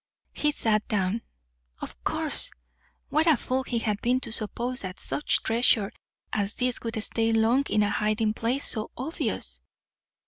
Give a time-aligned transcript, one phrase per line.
[0.33, 1.21] He sat down.
[1.79, 2.49] Of course!
[3.09, 5.91] What a fool he had been to suppose that such treasure
[6.33, 9.61] as this would stay long in a hiding place so obvious.